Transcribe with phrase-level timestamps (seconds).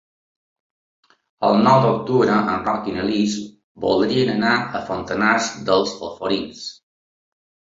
[1.49, 3.35] El nou d'octubre en Roc i na Lis
[3.85, 6.67] voldrien anar a Fontanars dels Alforins.